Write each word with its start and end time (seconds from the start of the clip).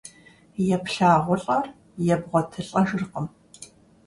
ЕплъагъулӀэр 0.75 1.65
ебгъуэтылӀэжыркъым. 2.13 3.27